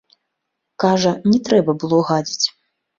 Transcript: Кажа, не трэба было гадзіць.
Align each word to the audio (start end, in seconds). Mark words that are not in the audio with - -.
Кажа, 0.85 1.13
не 1.31 1.37
трэба 1.51 1.79
было 1.87 2.05
гадзіць. 2.13 2.47